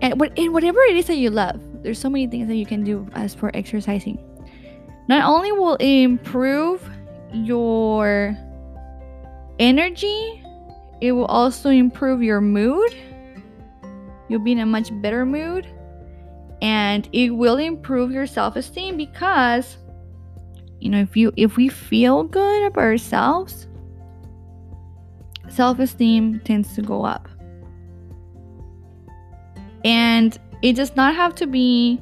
and 0.00 0.20
in 0.36 0.52
whatever 0.52 0.80
it 0.82 0.96
is 0.96 1.06
that 1.06 1.16
you 1.16 1.30
love. 1.30 1.60
There's 1.82 1.98
so 1.98 2.10
many 2.10 2.26
things 2.26 2.48
that 2.48 2.56
you 2.56 2.66
can 2.66 2.84
do 2.84 3.06
as 3.14 3.34
for 3.34 3.50
exercising. 3.54 4.18
Not 5.08 5.24
only 5.24 5.52
will 5.52 5.74
it 5.76 6.02
improve 6.02 6.88
your 7.32 8.36
energy, 9.58 10.42
it 11.00 11.12
will 11.12 11.26
also 11.26 11.70
improve 11.70 12.22
your 12.22 12.40
mood. 12.40 12.94
You'll 14.28 14.40
be 14.40 14.52
in 14.52 14.60
a 14.60 14.66
much 14.66 14.88
better 15.02 15.26
mood 15.26 15.66
and 16.62 17.08
it 17.12 17.30
will 17.30 17.56
improve 17.56 18.12
your 18.12 18.26
self-esteem 18.26 18.96
because 18.96 19.76
you 20.80 20.88
know 20.88 21.00
if 21.00 21.16
you 21.16 21.32
if 21.36 21.56
we 21.56 21.68
feel 21.68 22.22
good 22.22 22.64
about 22.64 22.82
ourselves 22.82 23.66
self-esteem 25.48 26.40
tends 26.44 26.74
to 26.74 26.80
go 26.80 27.04
up 27.04 27.28
and 29.84 30.38
it 30.62 30.74
does 30.74 30.94
not 30.94 31.14
have 31.16 31.34
to 31.34 31.46
be 31.46 32.00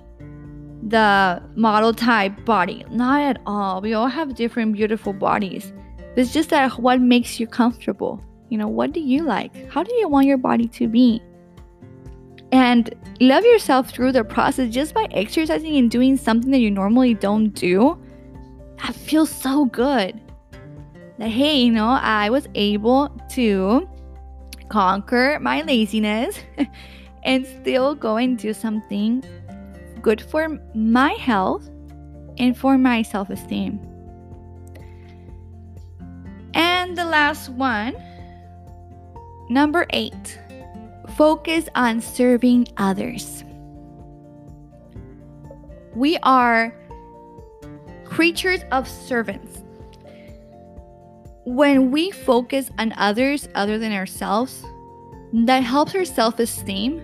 the 0.82 1.42
model 1.56 1.92
type 1.92 2.44
body. 2.44 2.84
Not 2.90 3.20
at 3.22 3.40
all. 3.46 3.80
We 3.80 3.94
all 3.94 4.08
have 4.08 4.34
different 4.34 4.74
beautiful 4.74 5.12
bodies. 5.12 5.72
It's 6.16 6.32
just 6.32 6.50
that 6.50 6.78
what 6.78 7.00
makes 7.00 7.38
you 7.38 7.46
comfortable. 7.46 8.22
You 8.48 8.58
know 8.58 8.68
what 8.68 8.92
do 8.92 9.00
you 9.00 9.22
like? 9.22 9.70
How 9.70 9.82
do 9.82 9.94
you 9.94 10.08
want 10.08 10.26
your 10.26 10.38
body 10.38 10.66
to 10.68 10.88
be? 10.88 11.22
And 12.52 12.92
love 13.20 13.44
yourself 13.44 13.90
through 13.90 14.12
the 14.12 14.24
process. 14.24 14.72
Just 14.72 14.92
by 14.92 15.06
exercising 15.12 15.76
and 15.76 15.90
doing 15.90 16.16
something 16.16 16.50
that 16.50 16.58
you 16.58 16.70
normally 16.70 17.14
don't 17.14 17.50
do. 17.50 17.98
That 18.82 18.94
feels 18.94 19.30
so 19.30 19.66
good. 19.66 20.20
That, 21.18 21.28
hey, 21.28 21.60
you 21.60 21.70
know, 21.70 21.98
I 22.00 22.30
was 22.30 22.48
able 22.54 23.08
to 23.30 23.88
conquer 24.68 25.38
my 25.40 25.62
laziness 25.62 26.38
and 27.24 27.46
still 27.46 27.94
go 27.94 28.16
and 28.16 28.38
do 28.38 28.52
something 28.52 29.22
good 30.02 30.20
for 30.20 30.60
my 30.74 31.12
health 31.12 31.68
and 32.38 32.56
for 32.56 32.78
my 32.78 33.02
self 33.02 33.30
esteem. 33.30 33.80
And 36.54 36.96
the 36.96 37.04
last 37.04 37.50
one, 37.50 37.94
number 39.48 39.86
eight, 39.90 40.38
focus 41.16 41.68
on 41.74 42.00
serving 42.00 42.68
others. 42.76 43.44
We 45.94 46.18
are 46.22 46.74
creatures 48.04 48.60
of 48.72 48.88
servants. 48.88 49.62
When 51.44 51.90
we 51.90 52.10
focus 52.10 52.70
on 52.78 52.92
others 52.96 53.48
other 53.54 53.78
than 53.78 53.92
ourselves, 53.92 54.64
that 55.32 55.62
helps 55.62 55.94
our 55.94 56.04
self 56.04 56.38
esteem 56.38 57.02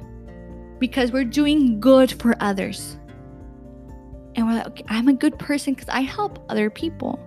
because 0.79 1.13
we're 1.13 1.25
doing 1.25 1.81
good 1.81 2.21
for 2.21 2.37
others. 2.41 2.97
And 4.35 4.47
we're 4.47 4.55
like, 4.55 4.67
okay, 4.67 4.85
I'm 4.89 5.09
a 5.09 5.15
good 5.15 5.39
person 5.39 5.75
because 5.75 5.89
I 5.89 6.01
help 6.01 6.45
other 6.51 6.69
people. 6.69 7.19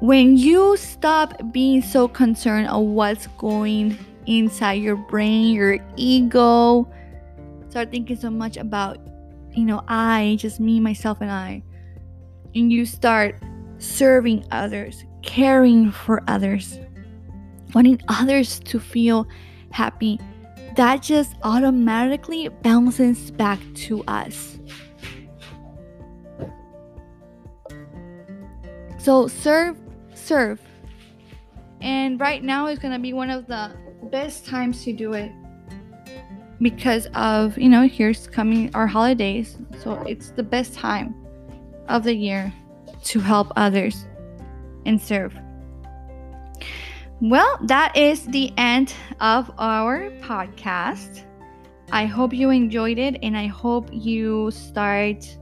When 0.00 0.36
you 0.36 0.76
stop 0.76 1.52
being 1.52 1.82
so 1.82 2.08
concerned 2.08 2.68
of 2.68 2.82
what's 2.82 3.26
going 3.38 3.96
inside 4.26 4.74
your 4.74 4.96
brain, 4.96 5.54
your 5.54 5.78
ego, 5.96 6.90
start 7.68 7.90
thinking 7.90 8.16
so 8.16 8.30
much 8.30 8.56
about, 8.56 8.98
you 9.52 9.64
know, 9.64 9.82
I, 9.88 10.36
just 10.38 10.60
me, 10.60 10.80
myself, 10.80 11.20
and 11.20 11.30
I, 11.30 11.62
and 12.54 12.72
you 12.72 12.84
start 12.84 13.36
serving 13.78 14.44
others, 14.50 15.04
caring 15.22 15.90
for 15.90 16.22
others, 16.28 16.78
wanting 17.74 18.00
others 18.08 18.60
to 18.60 18.78
feel 18.78 19.26
happy, 19.70 20.20
that 20.76 21.02
just 21.02 21.34
automatically 21.42 22.48
bounces 22.48 23.30
back 23.30 23.58
to 23.74 24.02
us. 24.04 24.58
So 28.98 29.26
serve, 29.26 29.76
serve. 30.14 30.60
And 31.80 32.20
right 32.20 32.42
now 32.42 32.68
is 32.68 32.78
going 32.78 32.92
to 32.92 33.00
be 33.00 33.12
one 33.12 33.30
of 33.30 33.46
the 33.48 33.72
best 34.12 34.46
times 34.46 34.84
to 34.84 34.92
do 34.92 35.12
it 35.14 35.32
because 36.60 37.08
of, 37.14 37.58
you 37.58 37.68
know, 37.68 37.88
here's 37.88 38.28
coming 38.28 38.72
our 38.74 38.86
holidays. 38.86 39.58
So 39.80 39.94
it's 40.02 40.30
the 40.30 40.44
best 40.44 40.74
time 40.74 41.14
of 41.88 42.04
the 42.04 42.14
year 42.14 42.52
to 43.04 43.18
help 43.18 43.52
others 43.56 44.06
and 44.86 45.00
serve. 45.00 45.36
Well, 47.22 47.56
that 47.66 47.96
is 47.96 48.26
the 48.26 48.52
end 48.56 48.92
of 49.20 49.48
our 49.56 50.10
podcast. 50.22 51.22
I 51.92 52.04
hope 52.04 52.32
you 52.32 52.50
enjoyed 52.50 52.98
it 52.98 53.16
and 53.22 53.36
I 53.36 53.46
hope 53.46 53.88
you 53.92 54.50
start 54.50 55.38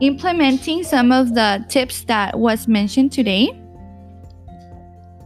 implementing 0.00 0.84
some 0.84 1.10
of 1.10 1.34
the 1.34 1.64
tips 1.68 2.04
that 2.04 2.38
was 2.38 2.68
mentioned 2.68 3.10
today 3.10 3.50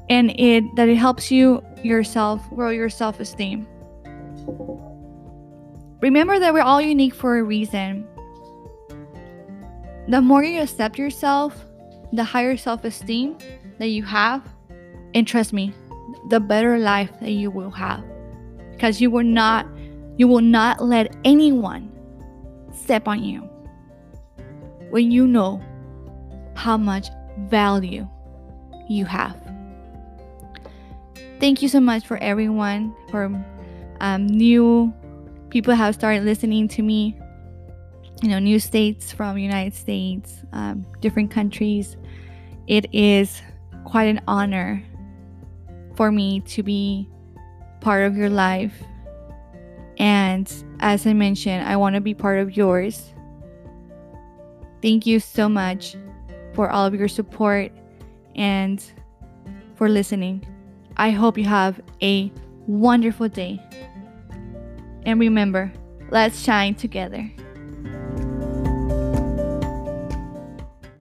and 0.08 0.30
it 0.40 0.64
that 0.76 0.88
it 0.88 0.96
helps 0.96 1.30
you 1.30 1.62
yourself 1.82 2.40
grow 2.54 2.70
your 2.70 2.88
self-esteem. 2.88 3.66
Remember 6.00 6.38
that 6.38 6.54
we're 6.54 6.62
all 6.62 6.80
unique 6.80 7.14
for 7.14 7.36
a 7.36 7.42
reason. 7.42 8.08
The 10.08 10.22
more 10.22 10.42
you 10.44 10.62
accept 10.62 10.96
yourself, 10.96 11.62
the 12.14 12.24
higher 12.24 12.56
self-esteem 12.56 13.36
that 13.78 13.88
you 13.88 14.02
have, 14.02 14.53
and 15.14 15.26
trust 15.26 15.52
me, 15.52 15.72
the 16.28 16.40
better 16.40 16.78
life 16.78 17.10
that 17.20 17.30
you 17.30 17.50
will 17.50 17.70
have. 17.70 18.04
Because 18.72 19.00
you 19.00 19.10
will 19.10 19.24
not 19.24 19.66
you 20.16 20.28
will 20.28 20.40
not 20.40 20.82
let 20.82 21.14
anyone 21.24 21.90
step 22.72 23.08
on 23.08 23.22
you 23.24 23.40
when 24.90 25.10
you 25.10 25.26
know 25.26 25.60
how 26.54 26.76
much 26.76 27.08
value 27.48 28.08
you 28.88 29.04
have. 29.04 29.36
Thank 31.40 31.62
you 31.62 31.68
so 31.68 31.80
much 31.80 32.06
for 32.06 32.16
everyone 32.18 32.94
for 33.10 33.24
um, 34.00 34.26
new 34.26 34.92
people 35.50 35.74
have 35.74 35.94
started 35.94 36.24
listening 36.24 36.68
to 36.68 36.82
me. 36.82 37.18
You 38.22 38.30
know, 38.30 38.38
new 38.38 38.60
states 38.60 39.12
from 39.12 39.36
United 39.36 39.74
States, 39.74 40.42
um, 40.52 40.86
different 41.00 41.30
countries. 41.30 41.96
It 42.68 42.86
is 42.94 43.42
quite 43.84 44.04
an 44.04 44.20
honor 44.28 44.82
for 45.96 46.10
me 46.10 46.40
to 46.40 46.62
be 46.62 47.08
part 47.80 48.04
of 48.04 48.16
your 48.16 48.30
life. 48.30 48.82
And 49.98 50.52
as 50.80 51.06
I 51.06 51.12
mentioned, 51.12 51.66
I 51.66 51.76
want 51.76 51.94
to 51.94 52.00
be 52.00 52.14
part 52.14 52.38
of 52.40 52.56
yours. 52.56 53.12
Thank 54.82 55.06
you 55.06 55.20
so 55.20 55.48
much 55.48 55.96
for 56.52 56.70
all 56.70 56.86
of 56.86 56.94
your 56.94 57.08
support 57.08 57.72
and 58.34 58.84
for 59.76 59.88
listening. 59.88 60.46
I 60.96 61.10
hope 61.10 61.38
you 61.38 61.44
have 61.44 61.80
a 62.02 62.32
wonderful 62.66 63.28
day. 63.28 63.60
And 65.04 65.20
remember, 65.20 65.72
let's 66.10 66.40
shine 66.40 66.74
together. 66.74 67.30